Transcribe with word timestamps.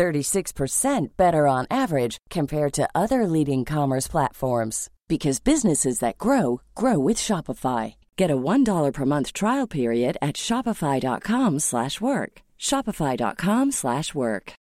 36% 0.00 1.08
better 1.18 1.46
on 1.46 1.66
average 1.70 2.16
compared 2.30 2.72
to 2.72 2.88
other 2.94 3.26
leading 3.26 3.66
commerce 3.66 4.08
platforms 4.08 4.88
because 5.08 5.40
businesses 5.40 5.98
that 5.98 6.16
grow 6.16 6.62
grow 6.74 6.98
with 6.98 7.18
Shopify. 7.18 7.96
Get 8.16 8.30
a 8.30 8.36
$1 8.36 8.94
per 8.94 9.04
month 9.04 9.34
trial 9.34 9.66
period 9.66 10.16
at 10.22 10.36
shopify.com/work. 10.36 12.42
shopify.com/work. 12.58 14.54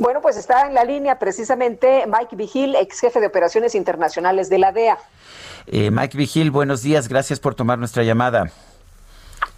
Bueno, 0.00 0.20
pues 0.22 0.36
está 0.36 0.66
en 0.66 0.74
la 0.74 0.84
línea 0.84 1.18
precisamente 1.18 2.06
Mike 2.06 2.36
Vigil, 2.36 2.76
ex 2.76 3.00
jefe 3.00 3.20
de 3.20 3.26
operaciones 3.26 3.74
internacionales 3.74 4.48
de 4.48 4.58
la 4.58 4.72
DEA. 4.72 4.98
Eh, 5.66 5.90
Mike 5.90 6.16
Vigil, 6.16 6.50
buenos 6.50 6.82
días, 6.82 7.08
gracias 7.08 7.40
por 7.40 7.54
tomar 7.54 7.78
nuestra 7.78 8.04
llamada. 8.04 8.50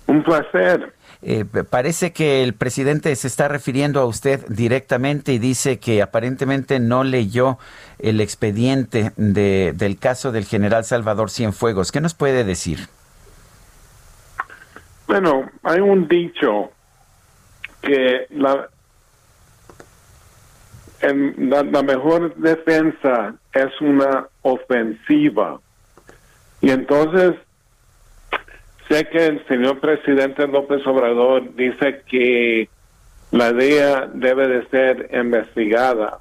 Un 0.07 0.23
placer. 0.23 0.95
Eh, 1.23 1.45
parece 1.45 2.13
que 2.13 2.43
el 2.43 2.55
presidente 2.55 3.15
se 3.15 3.27
está 3.27 3.47
refiriendo 3.47 4.01
a 4.01 4.07
usted 4.07 4.47
directamente 4.49 5.35
y 5.35 5.39
dice 5.39 5.79
que 5.79 6.01
aparentemente 6.01 6.81
no 6.81 7.05
leyó 7.05 7.59
el 7.99 8.23
expediente 8.23 9.13
de, 9.17 9.75
del 9.77 9.99
caso 9.99 10.33
del 10.33 10.47
general 10.47 10.85
Salvador 10.85 11.31
Cienfuegos. 11.31 11.93
¿Qué 11.93 12.01
nos 12.01 12.15
puede 12.15 12.45
decir? 12.45 12.89
Bueno, 15.07 15.51
hay 15.63 15.81
un 15.81 16.09
dicho 16.09 16.71
que 17.83 18.27
la, 18.31 18.69
la 21.03 21.83
mejor 21.83 22.35
defensa 22.37 23.35
es 23.53 23.81
una 23.81 24.27
ofensiva. 24.43 25.61
Y 26.63 26.71
entonces 26.71 27.35
Sé 28.91 29.05
que 29.05 29.25
el 29.25 29.47
señor 29.47 29.79
presidente 29.79 30.49
López 30.49 30.85
Obrador 30.85 31.55
dice 31.55 32.03
que 32.11 32.69
la 33.31 33.53
DEA 33.53 34.11
debe 34.13 34.49
de 34.49 34.67
ser 34.67 35.09
investigada. 35.13 36.19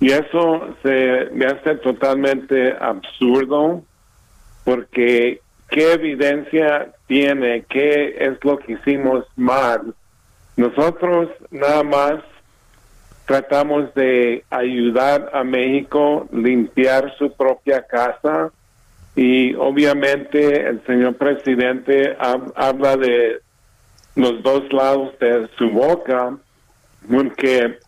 Y 0.00 0.10
eso 0.10 0.74
se 0.82 1.28
me 1.34 1.44
hace 1.44 1.74
totalmente 1.76 2.74
absurdo 2.80 3.82
porque 4.64 5.42
qué 5.68 5.92
evidencia 5.92 6.94
tiene, 7.08 7.66
qué 7.68 8.16
es 8.18 8.42
lo 8.42 8.56
que 8.58 8.72
hicimos 8.72 9.26
mal. 9.36 9.94
Nosotros 10.56 11.28
nada 11.50 11.82
más 11.82 12.14
tratamos 13.26 13.92
de 13.92 14.46
ayudar 14.48 15.30
a 15.34 15.44
México 15.44 16.26
limpiar 16.32 17.14
su 17.18 17.30
propia 17.34 17.86
casa 17.86 18.50
y 19.14 19.54
obviamente 19.54 20.68
el 20.68 20.84
señor 20.86 21.16
presidente 21.16 22.16
habla 22.18 22.96
de 22.96 23.40
los 24.14 24.42
dos 24.42 24.72
lados 24.72 25.18
de 25.18 25.48
su 25.58 25.70
boca, 25.70 26.36
porque 27.10 27.78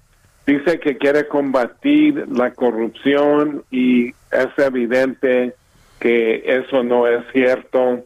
dice 0.46 0.78
que 0.80 0.98
quiere 0.98 1.26
combatir 1.28 2.26
la 2.28 2.52
corrupción 2.52 3.64
y 3.70 4.08
es 4.08 4.58
evidente 4.58 5.54
que 5.98 6.42
eso 6.44 6.82
no 6.82 7.06
es 7.06 7.24
cierto. 7.32 8.04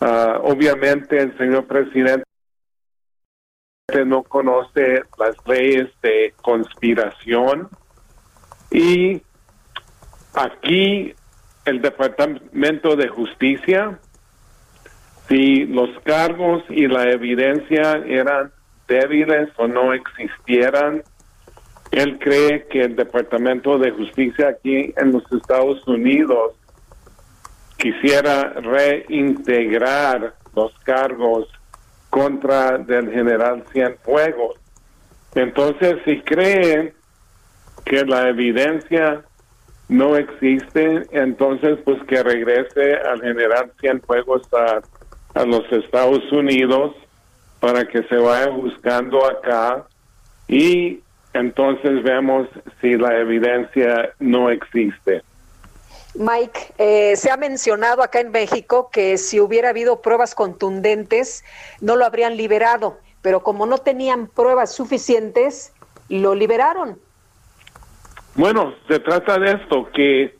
Ah, 0.00 0.38
obviamente 0.42 1.18
el 1.18 1.36
señor 1.38 1.66
presidente 1.66 2.24
no 4.04 4.22
conoce 4.22 5.02
las 5.18 5.36
leyes 5.46 5.88
de 6.02 6.34
conspiración 6.42 7.68
y 8.70 9.22
aquí 10.34 11.14
el 11.66 11.82
Departamento 11.82 12.96
de 12.96 13.08
Justicia, 13.08 13.98
si 15.28 15.66
los 15.66 15.90
cargos 16.04 16.62
y 16.70 16.86
la 16.86 17.10
evidencia 17.10 18.00
eran 18.06 18.52
débiles 18.86 19.50
o 19.56 19.66
no 19.66 19.92
existieran, 19.92 21.02
él 21.90 22.18
cree 22.20 22.66
que 22.68 22.82
el 22.82 22.96
Departamento 22.96 23.78
de 23.78 23.90
Justicia 23.90 24.48
aquí 24.48 24.94
en 24.96 25.12
los 25.12 25.24
Estados 25.32 25.86
Unidos 25.88 26.54
quisiera 27.76 28.52
reintegrar 28.54 30.34
los 30.54 30.72
cargos 30.84 31.48
contra 32.10 32.78
del 32.78 33.10
general 33.10 33.64
Cienfuegos. 33.72 34.56
Entonces, 35.34 35.96
si 36.04 36.20
cree 36.20 36.94
que 37.84 38.04
la 38.04 38.28
evidencia 38.28 39.24
no 39.88 40.16
existe, 40.16 41.02
entonces 41.12 41.78
pues 41.84 42.02
que 42.04 42.22
regrese 42.22 42.96
al 42.96 43.20
general 43.20 43.72
Cienfuegos 43.80 44.42
a, 44.52 44.80
a 45.38 45.44
los 45.44 45.70
Estados 45.70 46.30
Unidos 46.32 46.94
para 47.60 47.86
que 47.86 48.02
se 48.04 48.16
vaya 48.16 48.48
buscando 48.50 49.24
acá 49.24 49.86
y 50.48 51.00
entonces 51.32 52.02
vemos 52.02 52.48
si 52.80 52.96
la 52.96 53.18
evidencia 53.18 54.12
no 54.18 54.50
existe. 54.50 55.22
Mike, 56.14 56.72
eh, 56.78 57.16
se 57.16 57.30
ha 57.30 57.36
mencionado 57.36 58.02
acá 58.02 58.20
en 58.20 58.30
México 58.30 58.88
que 58.90 59.18
si 59.18 59.38
hubiera 59.38 59.68
habido 59.68 60.00
pruebas 60.00 60.34
contundentes, 60.34 61.44
no 61.80 61.96
lo 61.96 62.06
habrían 62.06 62.36
liberado, 62.36 62.98
pero 63.20 63.42
como 63.42 63.66
no 63.66 63.78
tenían 63.78 64.26
pruebas 64.26 64.72
suficientes, 64.72 65.72
lo 66.08 66.34
liberaron. 66.34 66.98
Bueno, 68.36 68.74
se 68.86 68.98
trata 68.98 69.38
de 69.38 69.52
esto, 69.52 69.88
que 69.94 70.34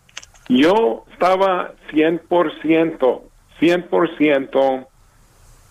yo 0.51 1.05
estaba 1.13 1.73
100%, 1.93 3.23
100% 3.59 4.87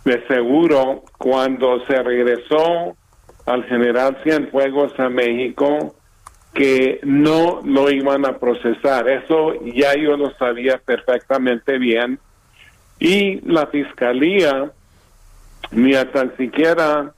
de 0.06 0.28
seguro 0.28 1.04
cuando 1.20 1.86
se 1.86 2.02
regresó 2.02 2.96
al 3.46 3.64
general 3.66 4.18
Cienfuegos 4.24 5.00
a 5.00 5.10
México 5.10 5.96
que 6.56 7.00
no 7.04 7.62
lo 7.64 7.92
iban 7.92 8.26
a 8.26 8.40
procesar. 8.40 9.08
Eso 9.08 9.54
ya 9.64 9.94
yo 9.96 10.18
lo 10.18 10.32
sabía 10.32 10.80
perfectamente 10.84 11.78
bien. 11.78 12.18
Y 12.98 13.42
la 13.42 13.68
fiscalía 13.68 14.72
ni 15.70 15.92
tan 16.12 16.36
siquiera 16.38 17.14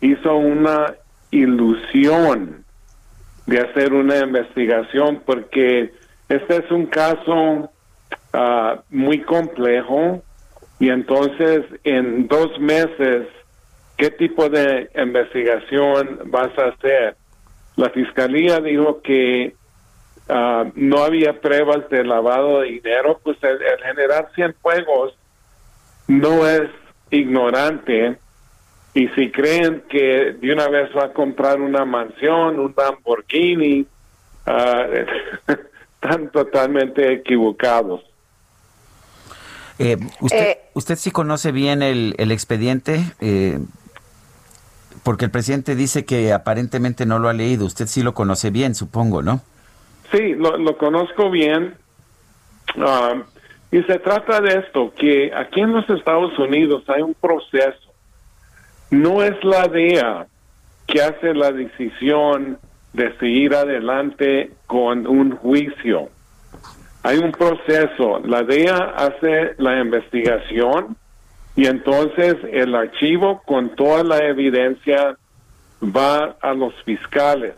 hizo 0.00 0.36
una 0.36 0.94
ilusión 1.32 2.63
de 3.46 3.60
hacer 3.60 3.92
una 3.92 4.18
investigación 4.18 5.22
porque 5.24 5.92
este 6.28 6.56
es 6.56 6.70
un 6.70 6.86
caso 6.86 7.70
ah, 8.32 8.82
muy 8.90 9.20
complejo 9.22 10.22
y 10.78 10.88
entonces 10.90 11.64
en 11.84 12.26
dos 12.26 12.58
meses, 12.58 13.26
¿qué 13.96 14.10
tipo 14.10 14.48
de 14.48 14.90
investigación 14.96 16.20
vas 16.26 16.56
a 16.58 16.68
hacer? 16.68 17.16
La 17.76 17.90
fiscalía 17.90 18.60
dijo 18.60 19.02
que 19.02 19.54
ah, 20.28 20.64
no 20.74 21.04
había 21.04 21.40
pruebas 21.40 21.88
de 21.90 22.04
lavado 22.04 22.60
de 22.60 22.68
dinero, 22.68 23.20
pues 23.22 23.36
el, 23.42 23.60
el 23.62 23.82
general 23.82 24.28
Cienfuegos 24.34 25.14
no 26.08 26.46
es 26.46 26.70
ignorante 27.10 28.18
y 28.94 29.08
si 29.08 29.30
creen 29.30 29.82
que 29.88 30.36
de 30.40 30.52
una 30.52 30.68
vez 30.68 30.88
va 30.96 31.06
a 31.06 31.12
comprar 31.12 31.60
una 31.60 31.84
mansión, 31.84 32.60
un 32.60 32.72
Lamborghini, 32.76 33.80
uh, 34.46 35.52
están 36.00 36.30
totalmente 36.30 37.12
equivocados. 37.12 38.02
Eh, 39.80 39.96
usted, 40.20 40.50
eh, 40.50 40.60
¿Usted 40.74 40.94
sí 40.94 41.10
conoce 41.10 41.50
bien 41.50 41.82
el, 41.82 42.14
el 42.18 42.30
expediente? 42.30 43.00
Eh, 43.20 43.58
porque 45.02 45.24
el 45.24 45.32
presidente 45.32 45.74
dice 45.74 46.04
que 46.04 46.32
aparentemente 46.32 47.04
no 47.04 47.18
lo 47.18 47.28
ha 47.28 47.32
leído. 47.32 47.66
Usted 47.66 47.86
sí 47.86 48.02
lo 48.04 48.14
conoce 48.14 48.50
bien, 48.50 48.76
supongo, 48.76 49.22
¿no? 49.22 49.40
Sí, 50.12 50.34
lo, 50.34 50.56
lo 50.56 50.78
conozco 50.78 51.30
bien. 51.30 51.74
Uh, 52.76 53.22
y 53.72 53.82
se 53.82 53.98
trata 53.98 54.40
de 54.40 54.60
esto, 54.60 54.92
que 54.96 55.32
aquí 55.34 55.60
en 55.60 55.72
los 55.72 55.88
Estados 55.90 56.38
Unidos 56.38 56.84
hay 56.88 57.02
un 57.02 57.14
proceso 57.14 57.83
no 58.90 59.22
es 59.22 59.42
la 59.44 59.66
DEA 59.68 60.26
que 60.86 61.02
hace 61.02 61.34
la 61.34 61.52
decisión 61.52 62.58
de 62.92 63.16
seguir 63.18 63.54
adelante 63.54 64.52
con 64.66 65.06
un 65.06 65.36
juicio. 65.36 66.08
Hay 67.02 67.18
un 67.18 67.32
proceso. 67.32 68.20
La 68.24 68.42
DEA 68.42 68.94
hace 68.96 69.54
la 69.58 69.80
investigación 69.80 70.96
y 71.56 71.66
entonces 71.66 72.36
el 72.52 72.74
archivo 72.74 73.42
con 73.44 73.74
toda 73.76 74.02
la 74.02 74.18
evidencia 74.18 75.16
va 75.82 76.36
a 76.40 76.54
los 76.54 76.74
fiscales. 76.84 77.54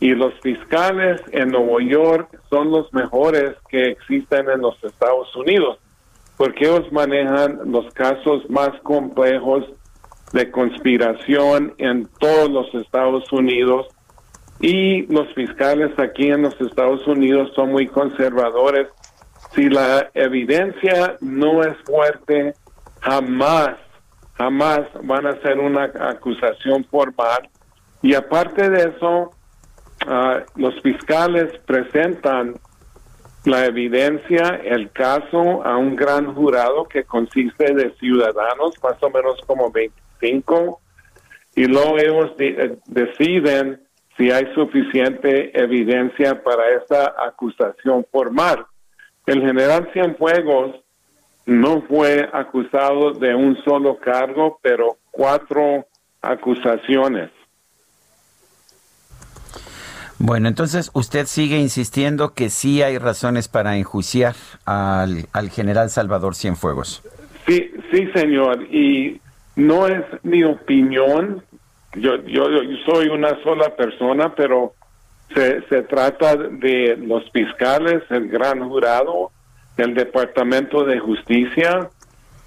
y 0.00 0.14
los 0.14 0.34
fiscales 0.40 1.22
en 1.32 1.48
Nueva 1.48 1.82
York 1.82 2.38
son 2.50 2.70
los 2.70 2.92
mejores 2.92 3.54
que 3.70 3.86
existen 3.92 4.50
en 4.50 4.60
los 4.60 4.74
Estados 4.84 5.34
Unidos, 5.34 5.78
porque 6.36 6.66
ellos 6.66 6.92
manejan 6.92 7.60
los 7.70 7.90
casos 7.94 8.42
más 8.50 8.70
complejos 8.82 9.64
de 10.34 10.50
conspiración 10.50 11.74
en 11.78 12.08
todos 12.18 12.50
los 12.50 12.74
Estados 12.74 13.32
Unidos 13.32 13.86
y 14.58 15.06
los 15.06 15.32
fiscales 15.32 15.96
aquí 15.96 16.26
en 16.26 16.42
los 16.42 16.60
Estados 16.60 17.06
Unidos 17.06 17.52
son 17.54 17.70
muy 17.70 17.86
conservadores. 17.86 18.88
Si 19.54 19.68
la 19.68 20.10
evidencia 20.12 21.16
no 21.20 21.62
es 21.62 21.76
fuerte, 21.84 22.52
jamás, 23.00 23.76
jamás 24.34 24.80
van 25.04 25.26
a 25.26 25.30
hacer 25.30 25.60
una 25.60 25.84
acusación 25.84 26.84
formal. 26.86 27.48
Y 28.02 28.14
aparte 28.14 28.68
de 28.68 28.90
eso, 28.90 29.30
ah, 30.08 30.40
los 30.56 30.74
fiscales 30.82 31.56
presentan 31.64 32.54
la 33.44 33.66
evidencia, 33.66 34.60
el 34.64 34.90
caso 34.90 35.64
a 35.64 35.76
un 35.76 35.94
gran 35.94 36.34
jurado 36.34 36.86
que 36.88 37.04
consiste 37.04 37.72
de 37.72 37.94
ciudadanos, 38.00 38.74
más 38.82 39.00
o 39.00 39.10
menos 39.10 39.40
como 39.46 39.70
25, 40.24 40.80
y 41.56 41.64
luego 41.66 41.98
ellos 41.98 42.30
eh, 42.38 42.76
deciden 42.86 43.80
si 44.16 44.30
hay 44.30 44.46
suficiente 44.54 45.58
evidencia 45.58 46.42
para 46.42 46.62
esta 46.80 47.14
acusación 47.26 48.06
formal. 48.10 48.64
El 49.26 49.40
general 49.40 49.88
Cienfuegos 49.92 50.76
no 51.46 51.82
fue 51.82 52.28
acusado 52.32 53.12
de 53.12 53.34
un 53.34 53.56
solo 53.64 53.98
cargo, 53.98 54.58
pero 54.62 54.96
cuatro 55.10 55.86
acusaciones. 56.22 57.30
Bueno, 60.18 60.48
entonces 60.48 60.90
usted 60.94 61.26
sigue 61.26 61.58
insistiendo 61.58 62.34
que 62.34 62.48
sí 62.48 62.82
hay 62.82 62.98
razones 62.98 63.48
para 63.48 63.76
enjuiciar 63.76 64.36
al, 64.64 65.26
al 65.32 65.50
general 65.50 65.90
Salvador 65.90 66.34
Cienfuegos. 66.34 67.02
Sí, 67.46 67.72
sí, 67.92 68.08
señor. 68.14 68.62
Y 68.70 69.20
no 69.56 69.86
es 69.86 70.04
mi 70.22 70.44
opinión, 70.44 71.42
yo, 71.94 72.16
yo, 72.24 72.46
soy 72.86 73.08
una 73.08 73.40
sola 73.42 73.74
persona, 73.76 74.34
pero 74.34 74.74
se, 75.34 75.82
trata 75.82 76.36
de 76.36 76.96
los 76.96 77.30
fiscales, 77.30 78.02
el 78.10 78.28
gran 78.28 78.68
jurado, 78.68 79.30
el 79.76 79.94
Departamento 79.94 80.84
de 80.84 80.98
Justicia. 80.98 81.90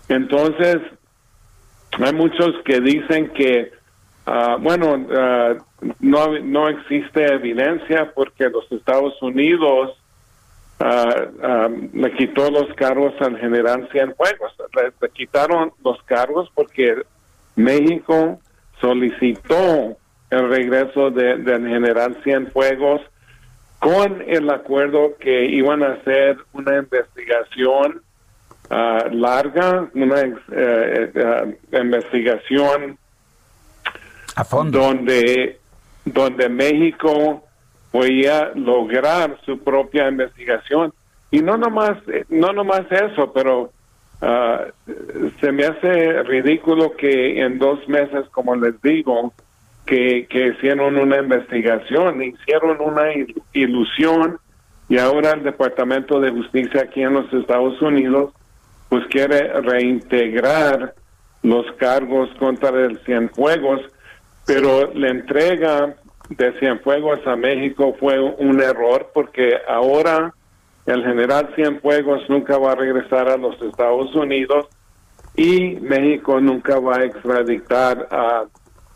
Entonces, 0.09 0.77
hay 1.91 2.13
muchos 2.13 2.53
que 2.63 2.79
dicen 2.81 3.29
que, 3.29 3.71
ah, 4.25 4.57
bueno, 4.59 5.07
ah, 5.15 5.55
no, 5.99 6.39
no 6.39 6.69
existe 6.69 7.25
evidencia 7.33 8.11
porque 8.13 8.49
los 8.49 8.69
Estados 8.71 9.21
Unidos 9.21 9.97
uh, 10.79 11.89
le 11.93 12.13
quitó 12.13 12.49
los 12.51 12.73
cargos 12.75 13.13
al 13.21 13.37
general 13.37 13.87
Cienfuegos. 13.91 14.53
le 14.75 15.09
quitaron 15.09 15.71
los 15.83 16.01
cargos 16.03 16.51
porque 16.53 17.03
México 17.55 18.39
solicitó 18.79 19.97
el 20.29 20.49
regreso 20.49 21.09
de, 21.09 21.37
del 21.37 21.67
general 21.67 22.17
Cienfuegos 22.23 23.01
con 23.79 24.23
el 24.27 24.49
acuerdo 24.49 25.15
que 25.19 25.45
iban 25.45 25.83
a 25.83 25.93
hacer 25.93 26.37
una 26.53 26.77
investigación 26.77 28.01
ah, 28.69 29.05
larga, 29.11 29.89
una 29.93 30.21
eh, 30.51 31.57
investigación 31.71 32.97
a 34.35 34.43
fondo. 34.43 34.79
donde 34.79 35.59
donde 36.05 36.49
México 36.49 37.43
podía 37.91 38.51
lograr 38.55 39.39
su 39.45 39.59
propia 39.59 40.09
investigación. 40.09 40.93
Y 41.31 41.41
no 41.41 41.57
nomás 41.57 41.97
no 42.29 42.53
nomás 42.53 42.85
eso, 42.91 43.31
pero 43.33 43.71
Ah, 44.21 44.65
se 45.39 45.51
me 45.51 45.65
hace 45.65 46.23
ridículo 46.23 46.95
que 46.95 47.39
en 47.39 47.59
dos 47.59 47.87
meses, 47.87 48.27
como 48.31 48.55
les 48.55 48.81
digo, 48.81 49.33
que, 49.85 50.25
que 50.27 50.47
hicieron 50.47 50.97
una 50.97 51.17
investigación, 51.17 52.23
hicieron 52.23 52.81
una 52.81 53.09
ilusión 53.53 54.39
y 54.89 54.97
ahora 54.97 55.31
el 55.31 55.43
Departamento 55.43 56.19
de 56.19 56.31
Justicia 56.31 56.81
aquí 56.81 57.03
en 57.03 57.13
los 57.13 57.31
Estados 57.31 57.79
Unidos 57.81 58.33
pues 58.89 59.05
quiere 59.07 59.49
reintegrar 59.61 60.95
los 61.43 61.65
cargos 61.73 62.29
contra 62.39 62.69
el 62.69 62.97
Cienfuegos, 62.99 63.81
pero 64.45 64.91
la 64.93 65.09
entrega 65.09 65.95
de 66.29 66.59
Cienfuegos 66.59 67.25
a 67.25 67.35
México 67.35 67.95
fue 67.99 68.19
un 68.19 68.61
error 68.61 69.11
porque 69.13 69.57
ahora 69.67 70.33
el 70.85 71.03
general 71.03 71.51
Cienfuegos 71.55 72.29
nunca 72.29 72.57
va 72.57 72.71
a 72.71 72.75
regresar 72.75 73.29
a 73.29 73.37
los 73.37 73.61
Estados 73.61 74.13
Unidos 74.15 74.67
y 75.35 75.75
México 75.75 76.39
nunca 76.39 76.79
va 76.79 76.97
a 76.97 77.05
extraditar 77.05 78.07
a, 78.09 78.45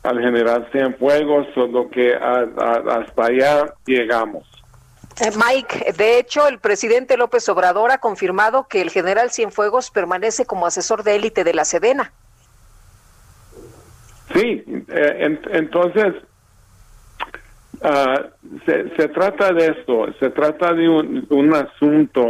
al 0.03 0.19
general 0.19 0.67
Cienfuegos, 0.71 1.47
solo 1.53 1.89
que 1.89 2.15
hasta 2.15 3.25
allá 3.25 3.73
llegamos. 3.85 4.47
Eh, 5.19 5.29
Mike, 5.35 5.93
de 5.97 6.17
hecho, 6.17 6.47
el 6.47 6.59
presidente 6.59 7.17
López 7.17 7.47
Obrador 7.49 7.91
ha 7.91 7.99
confirmado 7.99 8.67
que 8.67 8.81
el 8.81 8.89
general 8.89 9.29
Cienfuegos 9.29 9.91
permanece 9.91 10.45
como 10.45 10.65
asesor 10.65 11.03
de 11.03 11.15
élite 11.15 11.43
de 11.43 11.53
la 11.53 11.65
Sedena. 11.65 12.11
Sí, 14.33 14.63
eh, 14.87 15.37
entonces 15.51 16.15
Ah, 17.83 18.27
se, 18.65 19.07
trata 19.07 19.53
de 19.53 19.67
esto, 19.67 20.13
se 20.19 20.29
trata 20.29 20.73
de 20.73 20.87
un, 20.87 21.53
asunto 21.55 22.25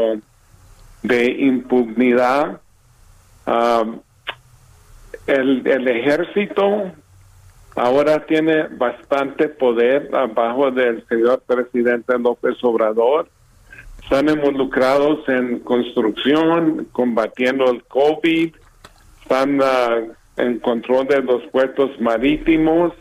de 1.03 1.25
impunidad. 1.25 2.61
Ah, 3.45 3.83
el, 5.27 5.67
el 5.67 5.87
ejército 5.87 6.93
ahora 7.75 8.25
tiene 8.25 8.67
bastante 8.67 9.49
poder 9.49 10.09
abajo 10.15 10.71
del 10.71 11.05
señor 11.07 11.41
presidente 11.45 12.17
López 12.17 12.55
Obrador. 12.63 13.29
Están 14.03 14.29
involucrados 14.29 15.27
en 15.29 15.59
construcción, 15.59 16.87
combatiendo 16.91 17.69
el 17.71 17.83
COVID, 17.83 18.55
están 19.21 19.59
ah, 19.61 19.99
en 20.37 20.59
control 20.59 21.07
de 21.07 21.21
los 21.21 21.43
puertos 21.47 21.91
marítimos. 21.99 22.93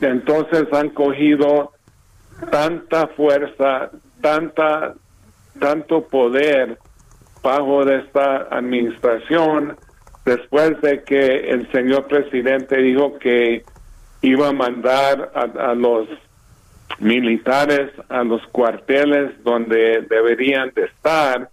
Entonces 0.00 0.66
han 0.72 0.90
cogido 0.90 1.72
tanta 2.50 3.08
fuerza, 3.08 3.90
tanta, 4.20 4.94
tanto 5.58 6.06
poder 6.06 6.78
bajo 7.42 7.84
de 7.84 7.98
esta 7.98 8.48
administración 8.50 9.76
después 10.24 10.80
de 10.82 11.02
que 11.02 11.50
el 11.50 11.70
señor 11.72 12.06
presidente 12.06 12.76
dijo 12.78 13.18
que 13.18 13.64
iba 14.22 14.48
a 14.48 14.52
mandar 14.52 15.32
a, 15.34 15.74
los 15.74 16.08
militares 16.98 17.90
a 18.08 18.24
los 18.24 18.44
cuarteles 18.48 19.42
donde 19.44 20.02
deberían 20.08 20.72
de 20.74 20.84
estar 20.84 21.50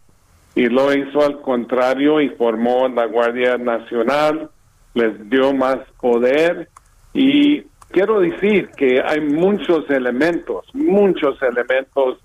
y 0.55 0.67
lo 0.67 0.93
hizo 0.93 1.21
al 1.21 1.41
contrario 1.41 2.21
y 2.21 2.29
formó 2.29 2.87
la 2.87 3.05
Guardia 3.05 3.57
Nacional, 3.57 4.49
les 4.93 5.29
dio 5.29 5.53
más 5.53 5.77
poder 5.99 6.69
y 7.13 7.63
quiero 7.91 8.19
decir 8.19 8.69
que 8.77 9.01
hay 9.01 9.21
muchos 9.21 9.89
elementos, 9.89 10.65
muchos 10.73 11.41
elementos 11.41 12.19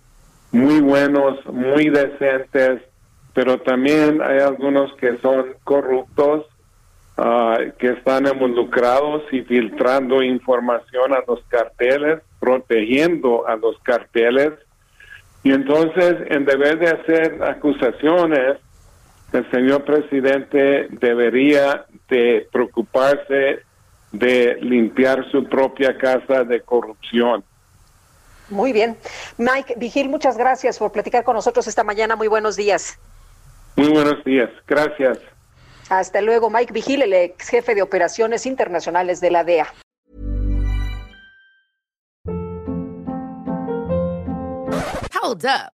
muy 0.52 0.80
buenos, 0.80 1.44
muy 1.46 1.88
decentes, 1.88 2.82
pero 3.34 3.58
también 3.60 4.20
hay 4.20 4.40
algunos 4.40 4.92
que 4.96 5.16
son 5.18 5.54
corruptos, 5.64 6.46
ah, 7.16 7.58
que 7.78 7.88
están 7.88 8.26
involucrados 8.26 9.22
y 9.32 9.42
filtrando 9.42 10.22
información 10.22 11.12
a 11.12 11.22
los 11.26 11.40
carteles, 11.48 12.20
protegiendo 12.40 13.46
a 13.46 13.56
los 13.56 13.78
carteles. 13.82 14.52
Y 15.42 15.52
entonces, 15.52 16.16
en 16.28 16.44
vez 16.44 16.80
de 16.80 16.88
hacer 16.88 17.42
acusaciones, 17.42 18.58
el 19.32 19.48
señor 19.52 19.84
presidente 19.84 20.88
debería 20.90 21.86
de 22.08 22.48
preocuparse 22.52 23.60
de 24.12 24.56
limpiar 24.60 25.30
su 25.30 25.44
propia 25.44 25.96
casa 25.96 26.44
de 26.44 26.60
corrupción. 26.60 27.44
Muy 28.48 28.72
bien. 28.72 28.96
Mike 29.38 29.74
Vigil, 29.76 30.08
muchas 30.08 30.36
gracias 30.36 30.78
por 30.78 30.90
platicar 30.90 31.22
con 31.24 31.34
nosotros 31.34 31.66
esta 31.68 31.84
mañana. 31.84 32.16
Muy 32.16 32.28
buenos 32.28 32.56
días. 32.56 32.98
Muy 33.76 33.88
buenos 33.88 34.22
días. 34.24 34.50
Gracias. 34.66 35.18
Hasta 35.88 36.20
luego, 36.20 36.50
Mike 36.50 36.72
Vigil, 36.72 37.02
el 37.02 37.12
ex 37.12 37.48
jefe 37.48 37.74
de 37.74 37.82
operaciones 37.82 38.46
internacionales 38.46 39.20
de 39.20 39.30
la 39.30 39.44
DEA. 39.44 39.72
Hold 45.22 45.44
up. 45.44 45.79